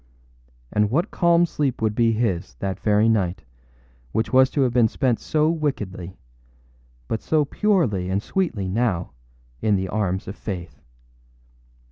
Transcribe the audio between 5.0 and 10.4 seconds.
so wickedly, but so purely and sweetly now, in the arms of